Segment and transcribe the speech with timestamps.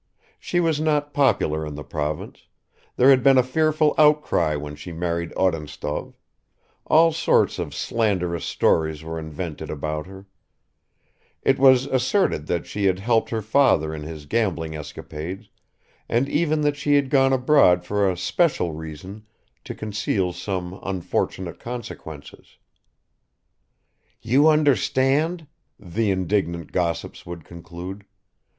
[0.39, 2.47] She was not popular in the province;
[2.95, 6.15] there had been a fearful outcry when she married Odintsov;
[6.87, 10.25] all sorts of slanderous stories were invented about her;
[11.43, 15.51] it was asserted that she had helped her father in his gambling escapades
[16.09, 19.27] and even that she had gone abroad for a special reason
[19.65, 22.57] to conceal some unfortunate consequences...
[24.19, 25.45] "You understand?"
[25.79, 28.03] the indignant gossips would conclude.